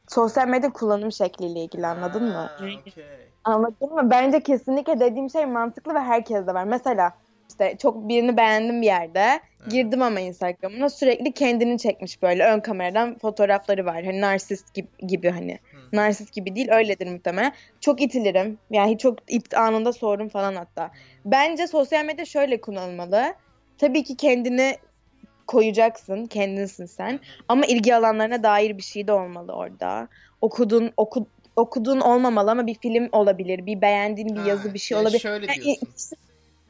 Sosyal 0.09 0.49
medya 0.49 0.73
kullanım 0.73 1.12
şekliyle 1.12 1.61
ilgili 1.61 1.87
anladın 1.87 2.25
mı? 2.25 2.32
Ha, 2.32 2.50
okey. 2.54 2.94
Anladın 3.44 3.94
mı? 3.94 4.11
Bence 4.11 4.42
kesinlikle 4.42 5.00
dediğim 5.00 5.30
şey 5.30 5.47
mantıklı 5.47 5.94
ve 5.94 6.00
herkes 6.00 6.47
de 6.47 6.54
var. 6.54 6.64
Mesela 6.64 7.12
işte 7.61 7.76
çok 7.79 8.09
birini 8.09 8.37
beğendim 8.37 8.83
bir 8.83 8.87
yerde. 8.87 9.40
Girdim 9.69 10.02
ama 10.02 10.21
Instagram'ına 10.21 10.88
sürekli 10.88 11.33
kendini 11.33 11.79
çekmiş 11.79 12.23
böyle 12.23 12.45
ön 12.45 12.61
kameradan 12.61 13.19
fotoğrafları 13.19 13.87
var. 13.87 14.05
Hani 14.05 14.21
narsist 14.21 14.75
gibi, 14.75 14.88
gibi 15.07 15.31
hani. 15.31 15.52
Hı. 15.52 15.97
Narsist 15.97 16.33
gibi 16.33 16.57
değil 16.57 16.71
öyledir 16.71 17.07
muhtemelen. 17.07 17.52
Çok 17.81 18.02
itilirim. 18.02 18.59
Yani 18.71 18.99
çok 18.99 19.33
it 19.33 19.55
anında 19.55 19.93
sordum 19.93 20.29
falan 20.29 20.55
hatta. 20.55 20.90
Bence 21.25 21.67
sosyal 21.67 22.05
medya 22.05 22.25
şöyle 22.25 22.61
kullanılmalı. 22.61 23.35
Tabii 23.79 24.05
ki 24.05 24.17
kendini 24.17 24.76
koyacaksın. 25.47 26.26
Kendinsin 26.26 26.87
sen. 26.87 27.21
Ama 27.49 27.67
ilgi 27.67 27.95
alanlarına 27.95 28.43
dair 28.43 28.76
bir 28.76 28.83
şey 28.83 29.07
de 29.07 29.12
olmalı 29.12 29.52
orada. 29.52 30.09
Okudun, 30.40 30.93
oku, 30.97 31.26
okuduğun 31.57 32.00
olmamalı 32.00 32.50
ama 32.50 32.67
bir 32.67 32.75
film 32.75 33.09
olabilir. 33.12 33.67
Bir 33.67 33.81
beğendiğin 33.81 34.35
bir 34.35 34.40
Ha, 34.40 34.49
yazı 34.49 34.75
bir 34.75 34.79
şey 34.79 34.99
olabilir. 34.99 35.19
Şöyle 35.19 35.47
Yani 35.47 35.64
diyorsun. 35.64 36.19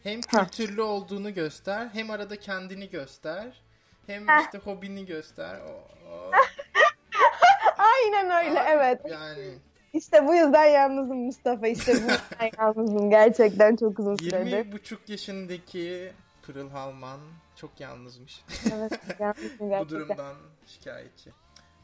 Hem 0.02 0.20
kültürlü 0.20 0.82
olduğunu 0.82 1.34
göster, 1.34 1.88
hem 1.92 2.10
arada 2.10 2.36
kendini 2.36 2.90
göster, 2.90 3.62
hem 4.06 4.22
işte 4.44 4.58
hobini 4.58 5.06
göster. 5.06 5.60
O, 5.60 5.70
o- 6.12 6.30
Aynen 7.78 8.46
öyle 8.46 8.60
Abi, 8.60 8.68
evet. 8.70 9.00
Yani 9.10 9.54
İşte 9.92 10.26
bu 10.28 10.34
yüzden 10.34 10.64
yalnızım 10.64 11.18
Mustafa. 11.18 11.66
İşte 11.66 11.92
bu 11.94 11.98
yüzden 12.00 12.50
yalnızım. 12.58 13.10
Gerçekten 13.10 13.76
çok 13.76 13.98
uzun 13.98 14.16
süredir. 14.16 14.46
20 14.56 14.72
buçuk 14.72 15.08
yaşındaki 15.08 16.12
Pırıl 16.42 16.70
Halman 16.70 17.20
çok 17.56 17.80
yalnızmış. 17.80 18.44
Evet 18.74 18.92
yalnızım 19.20 19.50
Bu 19.60 19.68
gerçekten. 19.68 19.88
durumdan 20.00 20.34
şikayetçi. 20.66 21.30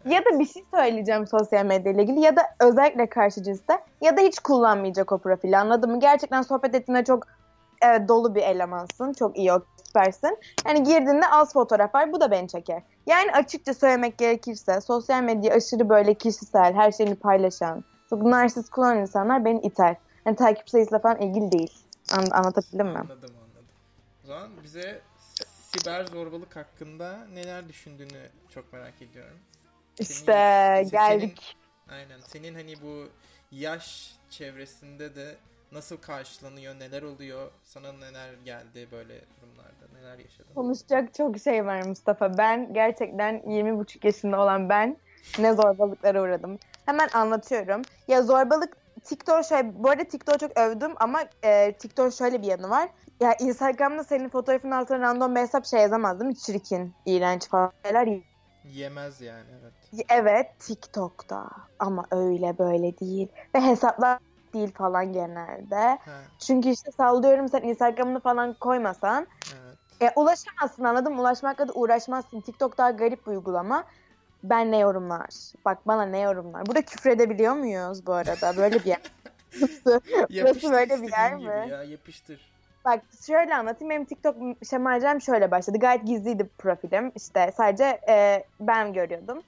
Ya 0.05 0.21
da 0.25 0.39
bir 0.39 0.47
şey 0.47 0.65
söyleyeceğim 0.75 1.27
sosyal 1.27 1.65
medya 1.65 1.93
ile 1.93 2.03
ilgili 2.03 2.21
ya 2.21 2.37
da 2.37 2.43
özellikle 2.61 3.09
karşı 3.09 3.43
cinste 3.43 3.79
ya 4.01 4.17
da 4.17 4.21
hiç 4.21 4.39
kullanmayacak 4.39 5.13
o 5.13 5.19
profili 5.19 5.57
anladın 5.57 5.91
mı? 5.91 6.01
Gerçekten 6.01 6.43
sohbet 6.43 6.75
ettiğinde 6.75 7.05
çok 7.05 7.27
evet, 7.83 8.09
dolu 8.09 8.35
bir 8.35 8.42
elemansın. 8.42 9.12
Çok 9.12 9.38
iyi 9.38 9.50
süpersin. 9.87 10.38
Yani 10.66 10.83
girdiğinde 10.83 11.28
az 11.30 11.52
fotoğraf 11.52 11.95
var 11.95 12.12
bu 12.12 12.21
da 12.21 12.30
beni 12.30 12.49
çeker. 12.49 12.83
Yani 13.06 13.33
açıkça 13.33 13.75
söylemek 13.75 14.18
gerekirse 14.18 14.80
sosyal 14.80 15.23
medya 15.23 15.54
aşırı 15.54 15.88
böyle 15.88 16.14
kişisel 16.14 16.75
her 16.75 16.92
şeyini 16.92 17.14
paylaşan 17.14 17.85
çok 18.11 18.23
narsist 18.23 18.71
kullanan 18.71 18.99
insanlar 18.99 19.45
beni 19.45 19.61
iter. 19.61 19.97
Yani 20.26 20.37
takip 20.37 20.71
sayısıyla 20.71 20.99
falan 20.99 21.21
ilgili 21.21 21.52
değil. 21.52 21.73
An- 22.12 22.30
anlatabildim 22.30 22.87
mi? 22.87 22.99
Anladım 22.99 23.35
anladım. 23.37 23.66
O 24.25 24.26
zaman 24.26 24.50
bize 24.64 25.00
siber 25.73 26.04
zorbalık 26.04 26.56
hakkında 26.56 27.18
neler 27.35 27.68
düşündüğünü 27.68 28.28
çok 28.54 28.73
merak 28.73 29.02
ediyorum. 29.02 29.38
İşte 29.99 30.33
senin- 30.76 30.90
geldik. 30.90 31.56
Aynen. 31.90 32.21
Senin 32.21 32.54
hani 32.54 32.75
bu 32.83 33.09
yaş 33.50 34.16
çevresinde 34.30 35.14
de 35.14 35.37
nasıl 35.73 35.97
karşılanıyor, 35.97 36.75
neler 36.75 37.03
oluyor, 37.03 37.51
sana 37.65 37.93
neler 37.93 38.35
geldi 38.45 38.89
böyle 38.93 39.21
durumlarda, 39.41 39.99
neler 39.99 40.19
yaşadın? 40.19 40.55
Konuşacak 40.55 41.15
çok 41.15 41.39
şey 41.39 41.67
var 41.67 41.83
Mustafa. 41.83 42.39
Ben 42.39 42.75
gerçekten 42.75 43.43
20 43.51 43.85
yaşında 44.03 44.41
olan 44.41 44.69
ben 44.69 44.97
ne 45.39 45.53
zorbalıklara 45.55 46.23
uğradım. 46.23 46.59
Hemen 46.87 47.09
anlatıyorum. 47.15 47.83
Ya 48.09 48.23
zorbalık 48.23 48.77
TikTok 49.05 49.45
şöyle, 49.45 49.83
bu 49.83 49.91
arada 49.91 50.05
TikTok'u 50.05 50.39
çok 50.39 50.59
övdüm 50.59 50.93
ama 50.97 51.25
e, 51.45 51.73
TikTok 51.73 52.15
şöyle 52.15 52.43
bir 52.43 52.47
yanı 52.47 52.71
var. 52.71 52.89
Ya 53.21 53.35
Instagram'da 53.35 54.05
senin 54.05 54.29
fotoğrafın 54.29 54.71
altına 54.71 55.01
random 55.01 55.35
bir 55.35 55.41
hesap 55.41 55.67
şey 55.67 55.81
yazamaz 55.81 56.21
değil 56.21 56.29
mi? 56.29 56.37
Çirkin, 56.37 56.95
iğrenç 57.07 57.49
falan 57.49 57.73
şeyler. 57.85 58.21
Yemez 58.65 59.21
yani 59.21 59.45
evet. 59.61 60.05
Evet 60.11 60.47
TikTok'ta 60.59 61.49
ama 61.79 62.07
öyle 62.11 62.59
böyle 62.59 62.99
değil. 62.99 63.29
Ve 63.55 63.61
hesaplar 63.61 64.19
değil 64.57 64.73
falan 64.73 65.13
genelde. 65.13 65.77
Ha, 65.77 66.21
Çünkü 66.39 66.69
işte 66.69 66.91
sallıyorum 66.91 67.49
sen 67.49 67.63
Instagram'ını 67.63 68.21
falan 68.21 68.55
koymasan 68.55 69.27
evet. 69.55 70.13
e, 70.17 70.21
ulaşamazsın 70.21 70.85
anladın 70.85 71.15
mı? 71.15 71.21
Ulaşmakla 71.21 71.69
da 71.69 71.73
uğraşmazsın. 71.73 72.41
TikTok 72.41 72.79
daha 72.79 72.91
garip 72.91 73.27
bir 73.27 73.31
uygulama. 73.31 73.85
Ben 74.45 74.73
ne 74.73 74.79
yorumlar? 74.79 75.29
Bak 75.65 75.79
bana 75.87 76.03
ne 76.07 76.21
yorumlar? 76.21 76.67
Burada 76.67 76.83
küfür 76.83 77.11
edebiliyor 77.11 77.55
muyuz 77.55 78.07
bu 78.07 78.13
arada? 78.13 78.57
Böyle 78.57 78.75
bir 78.75 78.85
yer. 78.85 79.03
Yapıştır 80.29 80.73
böyle 80.73 81.03
bir 81.03 81.11
yer 81.11 81.35
mi? 81.35 81.71
Ya 81.71 81.83
yapıştır. 81.83 82.57
Bak 82.85 83.01
şöyle 83.27 83.55
anlatayım. 83.55 83.91
Benim 83.91 84.05
TikTok 84.05 84.37
şemalcem 84.71 85.21
şöyle 85.21 85.51
başladı. 85.51 85.79
Gayet 85.79 86.07
gizliydi 86.07 86.51
profilim. 86.59 87.13
İşte 87.17 87.53
sadece 87.57 88.01
e, 88.09 88.45
ben 88.61 88.93
görüyordum. 88.93 89.43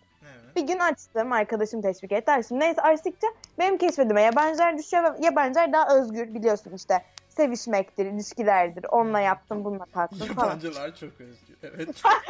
Bir 0.59 0.67
gün 0.67 0.79
açtım. 0.79 1.33
Arkadaşım 1.33 1.83
teşvik 1.83 2.13
etti. 2.13 2.33
Açtım. 2.33 2.61
Neyse 2.61 2.83
açtıkça 2.83 3.27
benim 3.59 3.79
keşfedime 3.79 4.23
yabancılar 4.23 4.79
düşüyor 4.79 5.05
ve 5.05 5.27
yabancılar 5.27 5.73
daha 5.73 5.97
özgür 5.97 6.35
biliyorsun 6.35 6.73
işte. 6.75 7.03
Sevişmektir, 7.29 8.07
ilişkilerdir. 8.07 8.85
Onunla 8.91 9.21
yaptım, 9.21 9.65
bununla 9.65 9.85
kalktım 9.85 10.19
falan. 10.35 10.47
Yabancılar 10.47 10.95
çok 10.97 11.11
özgür. 11.21 11.57
Evet. 11.63 11.89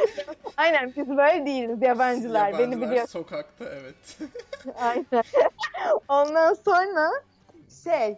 Aynen 0.57 0.93
biz 0.97 1.09
böyle 1.09 1.45
değiliz 1.45 1.81
yabancılar. 1.81 2.53
Beni 2.53 2.61
Yabancılar 2.61 2.89
biliyorsun. 2.89 3.19
sokakta 3.19 3.65
evet. 3.65 4.17
Aynen. 4.81 5.23
Ondan 6.09 6.53
sonra 6.53 7.11
şey 7.83 8.17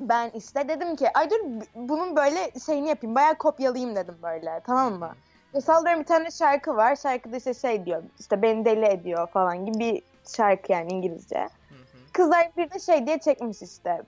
ben 0.00 0.30
işte 0.30 0.68
dedim 0.68 0.96
ki 0.96 1.08
ay 1.14 1.30
dur 1.30 1.40
bunun 1.74 2.16
böyle 2.16 2.50
şeyini 2.66 2.88
yapayım. 2.88 3.14
Bayağı 3.14 3.34
kopyalayayım 3.34 3.96
dedim 3.96 4.16
böyle 4.22 4.60
tamam 4.66 4.92
mı? 4.94 5.14
Ya 5.54 5.60
sallıyorum 5.60 6.00
bir 6.00 6.06
tane 6.06 6.30
şarkı 6.30 6.76
var. 6.76 6.96
Şarkıda 6.96 7.36
işte 7.36 7.54
şey 7.54 7.86
diyor 7.86 8.02
işte 8.20 8.42
beni 8.42 8.64
deli 8.64 8.84
ediyor 8.86 9.28
falan 9.32 9.66
gibi 9.66 9.78
bir 9.78 10.02
şarkı 10.36 10.72
yani 10.72 10.92
İngilizce. 10.92 11.38
Hı 11.68 11.74
hı. 11.74 11.98
Kızlar 12.12 12.52
bir 12.56 12.70
de 12.70 12.78
şey 12.78 13.06
diye 13.06 13.18
çekmiş 13.20 13.62
işte. 13.62 13.98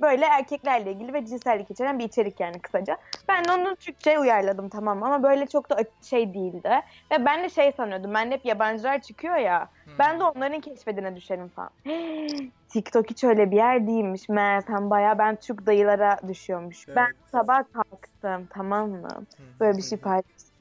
Böyle 0.00 0.26
erkeklerle 0.26 0.92
ilgili 0.92 1.12
ve 1.12 1.26
cinsellik 1.26 1.70
içeren 1.70 1.98
bir 1.98 2.04
içerik 2.04 2.40
yani 2.40 2.60
kısaca. 2.62 2.98
Ben 3.28 3.44
onu 3.48 3.76
Türkçe'ye 3.76 4.20
uyarladım 4.20 4.68
tamam 4.68 5.02
ama 5.02 5.22
böyle 5.22 5.46
çok 5.46 5.70
da 5.70 5.76
şey 6.02 6.34
değildi. 6.34 6.70
Ve 7.12 7.24
ben 7.26 7.44
de 7.44 7.48
şey 7.50 7.72
sanıyordum. 7.72 8.14
Ben 8.14 8.30
de 8.30 8.34
hep 8.34 8.46
yabancılar 8.46 9.00
çıkıyor 9.00 9.36
ya. 9.36 9.62
Hı. 9.62 9.90
Ben 9.98 10.20
de 10.20 10.24
onların 10.24 10.60
keşfedine 10.60 11.16
düşerim 11.16 11.48
falan. 11.50 11.70
TikTok 12.68 13.10
hiç 13.10 13.24
öyle 13.24 13.50
bir 13.50 13.56
yer 13.56 13.86
değilmiş. 13.86 14.28
Meğersem 14.28 14.90
baya 14.90 15.18
ben 15.18 15.36
Türk 15.40 15.66
dayılara 15.66 16.18
düşüyormuş. 16.28 16.86
Ben 16.96 17.06
Evet. 17.06 17.30
sabah 17.32 17.64
kalktım 17.72 18.48
tamam 18.54 18.90
mı? 18.90 19.26
Böyle 19.60 19.78
bir 19.78 19.82
şey 19.82 20.00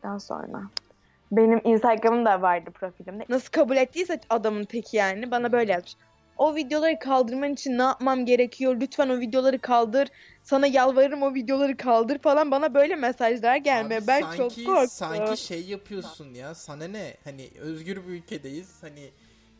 paylaştıktan 0.03 0.17
sonra. 0.17 0.69
Benim 1.31 1.61
Instagram'ım 1.63 2.25
da 2.25 2.41
vardı 2.41 2.71
profilimde. 2.71 3.25
Nasıl 3.29 3.51
kabul 3.51 3.77
ettiyse 3.77 4.19
adamın 4.29 4.63
teki 4.63 4.97
yani 4.97 5.31
bana 5.31 5.51
böyle 5.51 5.71
yazmış. 5.71 5.95
O 6.37 6.55
videoları 6.55 6.99
kaldırman 6.99 7.53
için 7.53 7.77
ne 7.77 7.81
yapmam 7.81 8.25
gerekiyor? 8.25 8.77
Lütfen 8.81 9.09
o 9.09 9.19
videoları 9.19 9.59
kaldır. 9.59 10.07
Sana 10.43 10.67
yalvarırım 10.67 11.23
o 11.23 11.33
videoları 11.33 11.77
kaldır 11.77 12.19
falan. 12.19 12.51
Bana 12.51 12.73
böyle 12.73 12.95
mesajlar 12.95 13.55
gelmeye. 13.55 13.97
Abi 13.97 14.07
ben 14.07 14.21
sanki, 14.21 14.37
çok 14.37 14.65
korktum. 14.65 14.87
Sanki 14.87 15.41
şey 15.41 15.65
yapıyorsun 15.65 16.33
ya. 16.33 16.55
Sana 16.55 16.87
ne? 16.87 17.13
Hani 17.23 17.49
özgür 17.61 17.97
bir 18.07 18.11
ülkedeyiz. 18.11 18.83
Hani 18.83 19.11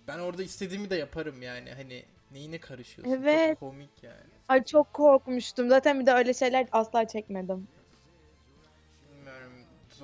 ben 0.08 0.20
orada 0.20 0.44
istediğimi 0.44 0.90
de 0.90 0.96
yaparım 0.96 1.42
yani. 1.42 1.70
Hani 1.78 2.04
neyine 2.32 2.58
karışıyorsun? 2.58 3.14
Evet. 3.22 3.50
Çok 3.50 3.60
komik 3.60 4.04
yani. 4.04 4.34
Ay 4.48 4.64
çok 4.64 4.94
korkmuştum. 4.94 5.70
Zaten 5.70 6.00
bir 6.00 6.06
de 6.06 6.12
öyle 6.12 6.34
şeyler 6.34 6.68
asla 6.72 7.08
çekmedim. 7.08 7.68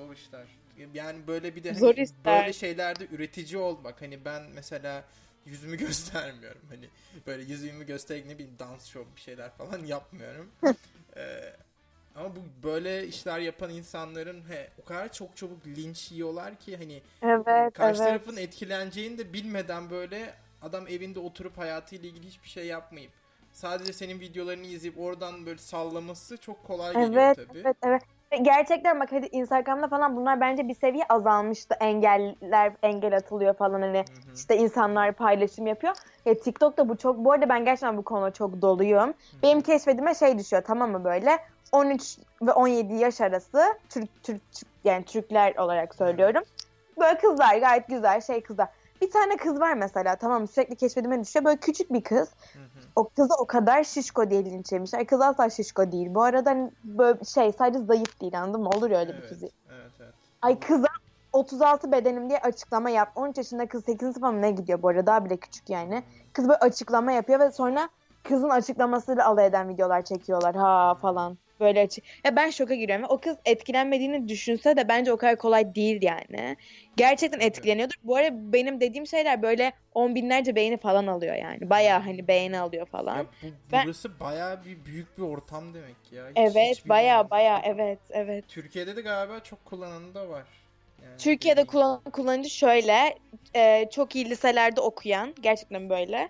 Zor 0.06 0.12
işler. 0.12 0.46
Yani 0.94 1.26
böyle 1.26 1.56
bir 1.56 1.64
de 1.64 1.68
hani 1.68 1.78
Zor 1.78 1.94
işler. 1.94 2.40
böyle 2.40 2.52
şeylerde 2.52 3.06
üretici 3.12 3.58
olmak. 3.58 4.02
Hani 4.02 4.24
ben 4.24 4.42
mesela 4.54 5.04
yüzümü 5.46 5.76
göstermiyorum. 5.86 6.62
Hani 6.68 6.88
böyle 7.26 7.42
yüzümü 7.42 7.86
göstererek 7.86 8.26
ne 8.26 8.34
bileyim 8.34 8.56
dans 8.58 8.86
show 8.86 9.16
bir 9.16 9.20
şeyler 9.20 9.50
falan 9.50 9.84
yapmıyorum. 9.84 10.50
Ee, 11.16 11.52
ama 12.14 12.36
bu 12.36 12.40
böyle 12.62 13.06
işler 13.06 13.38
yapan 13.38 13.70
insanların 13.70 14.42
he, 14.48 14.70
o 14.82 14.84
kadar 14.84 15.12
çok 15.12 15.36
çabuk 15.36 15.66
linç 15.66 16.12
yiyorlar 16.12 16.56
ki 16.60 16.76
hani 16.76 17.02
Evet, 17.22 17.74
karşı 17.74 18.02
evet. 18.02 18.08
tarafın 18.08 18.36
etkileneceğini 18.36 19.18
de 19.18 19.32
bilmeden 19.32 19.90
böyle 19.90 20.34
adam 20.62 20.88
evinde 20.88 21.18
oturup 21.20 21.58
hayatıyla 21.58 22.08
ilgili 22.08 22.26
hiçbir 22.26 22.48
şey 22.48 22.66
yapmayıp 22.66 23.12
sadece 23.52 23.92
senin 23.92 24.20
videolarını 24.20 24.66
izleyip 24.66 24.98
oradan 24.98 25.46
böyle 25.46 25.58
sallaması 25.58 26.36
çok 26.36 26.64
kolay 26.64 26.92
geliyor 26.92 27.10
Evet, 27.12 27.36
tabii. 27.36 27.58
evet, 27.58 27.76
evet. 27.82 28.02
Gerçekten 28.38 29.00
bak 29.00 29.12
hadi 29.12 29.26
Instagram'da 29.26 29.88
falan 29.88 30.16
bunlar 30.16 30.40
bence 30.40 30.68
bir 30.68 30.74
seviye 30.74 31.04
azalmıştı. 31.08 31.74
Engeller, 31.80 32.72
engel 32.82 33.16
atılıyor 33.16 33.54
falan 33.54 33.82
hani 33.82 33.98
Hı 33.98 34.00
hı. 34.00 34.34
işte 34.34 34.56
insanlar 34.56 35.12
paylaşım 35.12 35.66
yapıyor. 35.66 35.94
Ya 36.24 36.38
TikTok'ta 36.38 36.88
bu 36.88 36.96
çok, 36.96 37.18
bu 37.18 37.32
arada 37.32 37.48
ben 37.48 37.64
gerçekten 37.64 37.96
bu 37.96 38.02
konuda 38.02 38.30
çok 38.30 38.62
doluyum. 38.62 39.14
Benim 39.42 39.60
keşfedime 39.60 40.14
şey 40.14 40.38
düşüyor 40.38 40.62
tamam 40.66 40.90
mı 40.90 41.04
böyle 41.04 41.38
13 41.72 42.18
ve 42.42 42.52
17 42.52 42.94
yaş 42.94 43.20
arası 43.20 43.62
Türk, 43.88 44.22
Türk 44.22 44.42
yani 44.84 45.04
Türkler 45.04 45.56
olarak 45.56 45.94
söylüyorum. 45.94 46.42
Böyle 47.00 47.18
kızlar 47.18 47.56
gayet 47.58 47.88
güzel 47.88 48.20
şey 48.20 48.42
kızlar. 48.42 48.68
Bir 49.00 49.10
tane 49.10 49.36
kız 49.36 49.60
var 49.60 49.74
mesela 49.74 50.16
tamam 50.16 50.48
sürekli 50.48 50.76
keşfedime 50.76 51.20
düşüyor. 51.20 51.44
Böyle 51.44 51.56
küçük 51.56 51.92
bir 51.92 52.02
kız. 52.02 52.28
Hı 52.52 52.58
hı. 52.58 52.79
O 52.96 53.08
kızı 53.08 53.34
o 53.38 53.46
kadar 53.46 53.84
şişko 53.84 54.30
diye 54.30 54.44
linç 54.44 54.72
yemişler. 54.72 55.06
Kız 55.06 55.20
asla 55.20 55.50
şişko 55.50 55.92
değil. 55.92 56.14
Bu 56.14 56.22
arada 56.22 56.50
hani 56.50 56.70
böyle 56.84 57.24
şey 57.24 57.52
sadece 57.52 57.84
zayıf 57.84 58.20
değil 58.20 58.40
anladın 58.42 58.60
mı? 58.62 58.68
Olur 58.68 58.90
ya 58.90 58.98
öyle 59.00 59.12
bir 59.12 59.18
Evet, 59.18 59.28
kız. 59.28 59.42
evet, 59.42 59.52
evet. 60.00 60.14
Ay 60.42 60.60
kıza 60.60 60.86
36 61.32 61.92
bedenim 61.92 62.28
diye 62.28 62.38
açıklama 62.38 62.90
yap. 62.90 63.12
13 63.14 63.36
yaşında 63.38 63.68
kız 63.68 63.84
8. 63.84 64.12
sınıfa 64.12 64.32
mı 64.32 64.42
ne 64.42 64.50
gidiyor 64.50 64.82
bu 64.82 64.88
arada 64.88 65.06
daha 65.06 65.24
bile 65.24 65.36
küçük 65.36 65.70
yani. 65.70 66.02
Kız 66.32 66.48
böyle 66.48 66.58
açıklama 66.58 67.12
yapıyor 67.12 67.40
ve 67.40 67.50
sonra 67.50 67.88
kızın 68.22 68.48
açıklamasıyla 68.50 69.26
alay 69.26 69.46
eden 69.46 69.68
videolar 69.68 70.02
çekiyorlar 70.02 70.56
ha 70.56 70.94
falan. 70.94 71.38
Böyle 71.60 71.80
açık. 71.80 72.04
Ya 72.24 72.36
ben 72.36 72.50
şoka 72.50 72.74
giriyorum. 72.74 73.06
O 73.08 73.20
kız 73.20 73.36
etkilenmediğini 73.44 74.28
düşünse 74.28 74.76
de 74.76 74.88
bence 74.88 75.12
o 75.12 75.16
kadar 75.16 75.38
kolay 75.38 75.74
değil 75.74 76.02
yani. 76.02 76.56
Gerçekten 76.96 77.40
etkileniyordur. 77.40 77.94
Bu 78.02 78.16
arada 78.16 78.52
benim 78.52 78.80
dediğim 78.80 79.06
şeyler 79.06 79.42
böyle 79.42 79.72
on 79.92 80.14
binlerce 80.14 80.54
beğeni 80.54 80.76
falan 80.78 81.06
alıyor 81.06 81.34
yani. 81.36 81.70
Bayağı 81.70 82.00
hani 82.00 82.28
beğeni 82.28 82.58
alıyor 82.60 82.86
falan. 82.86 83.16
Ya 83.16 83.26
bu, 83.42 83.46
Ben- 83.72 83.84
burası 83.84 84.20
bayağı 84.20 84.64
bir 84.64 84.84
büyük 84.84 85.18
bir 85.18 85.22
ortam 85.22 85.74
demek 85.74 86.12
ya. 86.12 86.28
Hiç- 86.30 86.36
Evet 86.36 86.88
baya 86.88 87.30
baya 87.30 87.60
evet 87.64 88.00
evet. 88.10 88.44
Türkiye'de 88.48 88.96
de 88.96 89.00
galiba 89.00 89.40
çok 89.40 89.64
kullananı 89.64 90.14
da 90.14 90.28
var. 90.28 90.46
Yani 91.02 91.18
Türkiye'de 91.18 91.64
kullan 91.66 92.02
kullanıcı 92.12 92.50
şöyle 92.50 93.18
e, 93.56 93.88
çok 93.90 94.16
iyi 94.16 94.30
liselerde 94.30 94.80
okuyan 94.80 95.34
gerçekten 95.40 95.90
böyle 95.90 96.28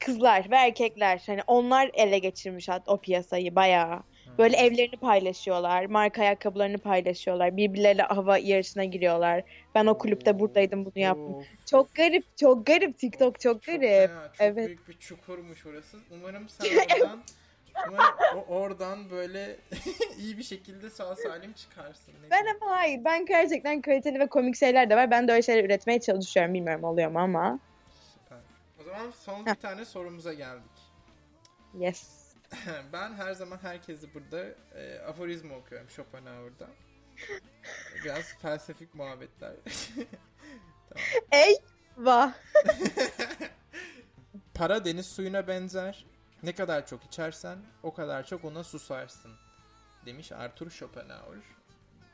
kızlar 0.00 0.50
ve 0.50 0.56
erkekler 0.56 1.22
hani 1.26 1.40
onlar 1.46 1.90
ele 1.94 2.18
geçirmiş 2.18 2.68
o 2.86 3.00
piyasayı 3.00 3.56
bayağı. 3.56 4.04
Böyle 4.38 4.56
evlerini 4.56 4.96
paylaşıyorlar, 4.96 5.86
marka 5.86 6.22
ayakkabılarını 6.22 6.78
paylaşıyorlar, 6.78 7.56
birbirleriyle 7.56 8.02
hava 8.02 8.38
yarışına 8.38 8.84
giriyorlar. 8.84 9.42
Ben 9.74 9.86
o 9.86 9.98
kulüpte 9.98 10.38
buradaydım 10.38 10.84
bunu 10.84 11.02
yaptım. 11.02 11.34
Of, 11.34 11.46
Çok 11.66 11.94
garip, 11.94 12.36
çok 12.36 12.66
garip 12.66 12.98
TikTok 12.98 13.40
çok 13.40 13.62
garip. 13.62 13.80
fena, 13.82 14.26
çok 14.32 14.34
Evet. 14.38 14.66
büyük 14.66 14.88
bir 14.88 14.98
çukurmuş 14.98 15.66
orası. 15.66 15.98
Umarım 16.10 16.48
sen 16.48 16.66
oradan 17.00 17.22
umarım 17.88 18.44
oradan 18.48 19.10
böyle 19.10 19.56
iyi 20.18 20.38
bir 20.38 20.42
şekilde 20.42 20.90
sağ 20.90 21.16
salim 21.16 21.52
çıkarsın. 21.52 22.12
Ne 22.22 22.30
Ben 22.30 22.46
ama 22.60 22.76
hayır, 22.76 23.04
ben 23.04 23.26
gerçekten 23.26 23.80
kaliteli 23.80 24.18
ve 24.18 24.26
komik 24.26 24.56
şeyler 24.56 24.90
de 24.90 24.96
var. 24.96 25.10
Ben 25.10 25.28
de 25.28 25.32
öyle 25.32 25.42
şeyler 25.42 25.64
üretmeye 25.64 26.00
çalışıyorum. 26.00 26.54
Bilmiyorum 26.54 26.84
oluyor 26.84 27.10
mu 27.10 27.18
ama. 27.18 27.58
Süper. 28.14 28.38
O 28.80 28.84
zaman 28.84 29.10
son 29.10 29.46
bir 29.46 29.54
tane 29.54 29.84
sorumuza 29.84 30.32
geldik. 30.32 30.70
Yes. 31.74 32.15
ben 32.92 33.14
her 33.14 33.32
zaman 33.32 33.58
herkesi 33.58 34.14
burada 34.14 34.44
e, 34.74 34.98
aforizma 34.98 35.54
okuyorum 35.54 35.90
Schopenhauer'dan. 35.90 36.70
Biraz 38.04 38.38
felsefik 38.38 38.94
muhabbetler. 38.94 39.52
Eyvah. 41.98 42.32
Para 44.54 44.84
deniz 44.84 45.06
suyuna 45.06 45.48
benzer. 45.48 46.06
Ne 46.42 46.54
kadar 46.54 46.86
çok 46.86 47.04
içersen 47.04 47.58
o 47.82 47.94
kadar 47.94 48.26
çok 48.26 48.44
ona 48.44 48.64
susarsın 48.64 49.32
demiş 50.06 50.32
Arthur 50.32 50.70
Schopenhauer 50.70 51.42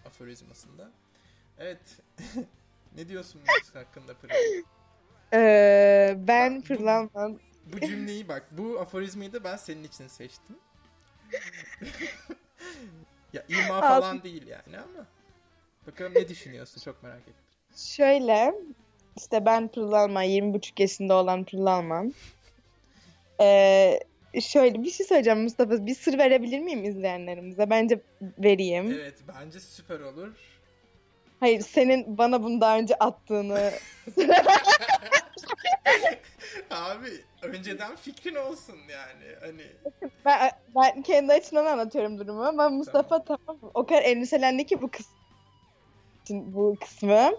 aforizmasında. 0.07 0.91
Evet. 1.59 2.01
ne 2.97 3.09
diyorsun 3.09 3.41
bu 3.47 3.79
hakkında 3.79 4.15
Pırıl? 4.15 4.35
Ee, 5.33 6.15
ben 6.19 6.61
Bak, 7.15 7.33
bu- 7.67 7.81
cümleyi 7.81 8.29
bak 8.29 8.47
bu 8.51 8.81
aforizmayı 8.81 9.33
da 9.33 9.45
ben 9.45 9.57
senin 9.57 9.85
için 9.85 10.09
seçtim. 10.09 10.57
ya 13.33 13.45
ima 13.49 13.81
falan 13.81 14.23
değil 14.23 14.47
yani 14.47 14.79
ama. 14.79 15.07
Bakalım 15.87 16.15
ne 16.15 16.29
düşünüyorsun 16.29 16.81
çok 16.81 17.03
merak 17.03 17.21
ettim. 17.21 17.35
Şöyle 17.77 18.55
işte 19.17 19.47
ben 19.47 19.69
Pırlalman 19.69 20.25
20,5 20.25 20.83
yaşında 20.83 21.15
olan 21.15 21.45
Pırlalman. 21.45 22.15
Ee, 23.41 24.01
şöyle 24.41 24.83
bir 24.83 24.91
şey 24.91 25.07
söyleyeceğim 25.07 25.43
Mustafa. 25.43 25.87
Bir 25.87 25.95
sır 25.95 26.19
verebilir 26.19 26.59
miyim 26.61 26.85
izleyenlerimize? 26.85 27.71
Bence 27.71 28.01
vereyim. 28.39 28.93
Evet 28.93 29.19
bence 29.29 29.61
süper 29.61 30.01
olur. 30.01 30.33
Hayır 31.41 31.61
senin 31.61 32.19
bana 32.19 32.43
bunu 32.43 32.61
daha 32.61 32.79
önce 32.79 32.95
attığını 32.95 33.73
Abi 36.71 37.09
önceden 37.43 37.97
fikrin 37.97 38.35
olsun 38.35 38.77
yani. 38.91 39.37
Hani 39.41 39.63
ben, 40.25 40.51
ben 40.77 41.03
kendi 41.03 41.33
açımdan 41.33 41.67
anlatıyorum 41.67 42.19
durumu 42.19 42.43
ama 42.45 42.69
Mustafa 42.69 43.25
tamam 43.25 43.63
mı? 43.63 43.71
O 43.75 43.87
kadar 43.87 44.03
endişelendi 44.03 44.67
ki 44.67 44.83
bu 44.83 44.91
kız 44.91 45.07
bu 46.31 46.77
kısmı. 46.81 47.31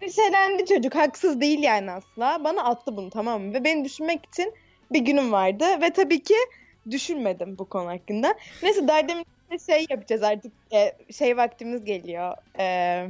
Endişelendi 0.00 0.66
çocuk. 0.66 0.94
Haksız 0.94 1.40
değil 1.40 1.62
yani 1.62 1.90
asla. 1.90 2.44
Bana 2.44 2.64
attı 2.64 2.96
bunu 2.96 3.10
tamam 3.10 3.42
mı? 3.42 3.54
Ve 3.54 3.64
beni 3.64 3.84
düşünmek 3.84 4.26
için 4.26 4.54
bir 4.92 5.00
günüm 5.00 5.32
vardı. 5.32 5.64
Ve 5.82 5.92
tabii 5.92 6.22
ki 6.22 6.34
düşünmedim 6.90 7.58
bu 7.58 7.64
konu 7.68 7.88
hakkında. 7.88 8.34
Neyse 8.62 8.88
derdimizde 8.88 9.72
şey 9.72 9.86
yapacağız 9.90 10.22
artık. 10.22 10.52
e, 10.72 10.92
şey 11.12 11.36
vaktimiz 11.36 11.84
geliyor. 11.84 12.36
E, 12.58 13.06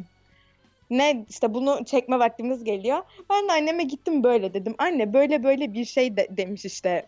ne 0.91 1.27
işte 1.29 1.55
bunu 1.55 1.85
çekme 1.85 2.19
vaktimiz 2.19 2.65
geliyor. 2.65 3.03
Ben 3.31 3.49
de 3.49 3.53
anneme 3.53 3.85
gittim 3.85 4.23
böyle 4.23 4.55
dedim. 4.55 4.75
Anne 4.79 5.13
böyle 5.13 5.45
böyle 5.45 5.73
bir 5.73 5.85
şey 5.85 6.17
de, 6.17 6.29
demiş 6.31 6.65
işte 6.65 7.07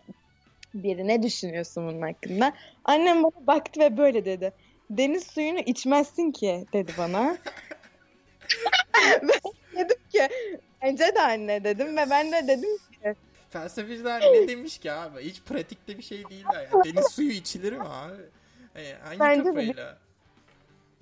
biri. 0.73 1.07
Ne 1.07 1.23
düşünüyorsun 1.23 1.87
bunun 1.87 2.01
hakkında? 2.01 2.53
Annem 2.85 3.23
bana 3.23 3.47
baktı 3.47 3.79
ve 3.79 3.97
böyle 3.97 4.25
dedi. 4.25 4.53
Deniz 4.89 5.23
suyunu 5.27 5.59
içmezsin 5.59 6.31
ki 6.31 6.65
dedi 6.73 6.91
bana. 6.97 7.37
dedim 9.75 9.97
ki 10.09 10.29
bence 10.81 11.15
de 11.15 11.21
anne 11.21 11.63
dedim 11.63 11.97
ve 11.97 12.09
ben 12.09 12.31
de 12.31 12.47
dedim 12.47 12.69
felsefeciler 13.49 14.21
ne 14.21 14.47
demiş 14.47 14.77
ki 14.77 14.91
abi? 14.91 15.21
Hiç 15.21 15.41
pratikte 15.41 15.97
bir 15.97 16.03
şey 16.03 16.29
değil 16.29 16.45
ya. 16.53 16.61
Yani 16.61 16.83
deniz 16.85 17.11
suyu 17.11 17.31
içilir 17.31 17.73
mi 17.73 17.83
abi? 17.83 18.23
Hani 18.73 18.93
hangi 19.03 19.19
Bence 19.19 19.43
de 19.43 19.49
kafayla? 19.49 19.97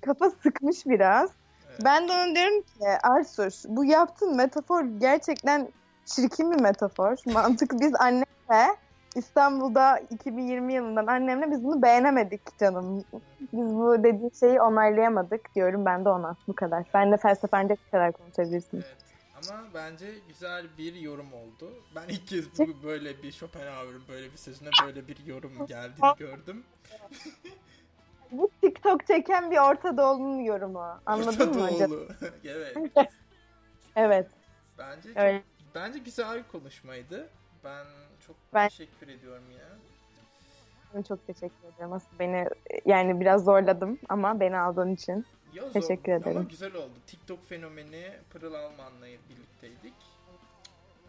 kafa 0.00 0.30
sıkmış 0.30 0.86
biraz. 0.86 1.30
Ben 1.84 2.08
de 2.08 2.12
ona 2.12 2.34
diyorum 2.34 2.62
ki 2.62 2.86
Arsus 3.02 3.64
bu 3.68 3.84
yaptığın 3.84 4.36
metafor 4.36 4.84
gerçekten 4.84 5.68
çirkin 6.06 6.52
bir 6.52 6.60
metafor. 6.60 7.16
Mantık 7.32 7.80
biz 7.80 7.94
annemle 7.94 8.76
İstanbul'da 9.14 9.98
2020 10.10 10.74
yılından 10.74 11.06
annemle 11.06 11.50
biz 11.50 11.64
bunu 11.64 11.82
beğenemedik 11.82 12.58
canım. 12.58 13.04
Biz 13.52 13.74
bu 13.74 14.04
dediği 14.04 14.30
şeyi 14.40 14.60
onaylayamadık 14.60 15.54
diyorum 15.54 15.84
ben 15.84 16.04
de 16.04 16.08
ona. 16.08 16.36
Bu 16.48 16.54
kadar. 16.54 16.84
Ben 16.94 17.12
de 17.12 17.16
felsefence 17.16 17.76
bu 17.86 17.90
kadar 17.90 18.12
konuşabilirsiniz. 18.12 18.84
Evet. 18.88 19.08
Ama 19.50 19.64
bence 19.74 20.14
güzel 20.28 20.66
bir 20.78 20.94
yorum 20.94 21.32
oldu. 21.32 21.72
Ben 21.94 22.08
ilk 22.08 22.26
kez 22.26 22.58
bu 22.58 22.82
böyle 22.82 23.22
bir 23.22 23.32
Schopenhauer'ın 23.32 24.02
böyle 24.08 24.32
bir 24.32 24.36
sözüne 24.36 24.68
böyle 24.84 25.08
bir 25.08 25.26
yorum 25.26 25.66
geldiğini 25.66 26.16
gördüm. 26.18 26.64
Bu 28.32 28.50
TikTok 28.60 29.06
çeken 29.06 29.50
bir 29.50 29.58
Orta 29.58 29.96
Doğulu'nun 29.96 30.38
yorumu. 30.38 31.00
Anladın 31.06 31.28
Orta 31.28 31.44
mı 31.60 31.70
hocam? 31.70 31.90
Doğulu. 31.90 32.08
evet. 32.44 32.76
Evet. 33.96 34.26
Bence 34.78 35.08
çok, 35.08 35.16
Öyle. 35.22 35.42
bence 35.74 35.98
güzel 35.98 36.38
bir 36.38 36.42
konuşmaydı. 36.42 37.28
Ben 37.64 37.86
çok 38.26 38.36
Ben- 38.54 38.68
teşekkür 38.68 39.08
ediyorum 39.08 39.44
ya. 39.50 39.68
Ben 40.94 41.02
Çok 41.02 41.26
teşekkür 41.26 41.68
ederim. 41.76 41.92
Asıl 41.92 42.18
beni 42.18 42.46
yani 42.84 43.20
biraz 43.20 43.44
zorladım 43.44 43.98
ama 44.08 44.40
beni 44.40 44.58
aldığın 44.58 44.94
için. 44.94 45.26
Ya 45.54 45.62
zor- 45.62 45.72
Teşekkür 45.72 46.12
Ama 46.12 46.22
ederim. 46.22 46.48
güzel 46.50 46.74
oldu. 46.74 46.92
TikTok 47.06 47.46
fenomeni 47.48 48.12
Pırıl 48.30 48.54
Alman'la 48.54 49.06
birlikteydik. 49.06 49.94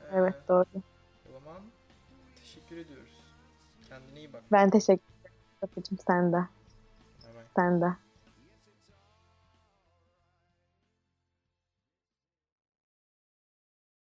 Ee, 0.02 0.06
Evet 0.14 0.36
doğru. 0.48 0.66
O 1.30 1.32
zaman 1.40 1.62
teşekkür 2.40 2.78
ediyoruz. 2.78 3.24
Kendine 3.90 4.20
iyi 4.20 4.34
bak. 4.34 4.42
Ben 4.52 4.70
teşekkür 4.70 5.04
ederim. 5.22 5.36
Mustafa'cığım 5.62 5.98
sen 6.08 6.34
de. 6.34 6.38
Bay 7.60 7.72
bay. 7.72 7.76
Sen 7.76 7.80
de. 7.82 8.09